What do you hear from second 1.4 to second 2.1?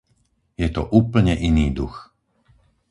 iný duch.